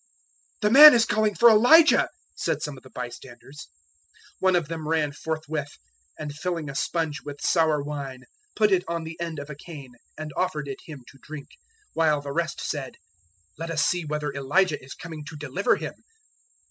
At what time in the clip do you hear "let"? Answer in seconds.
13.59-13.69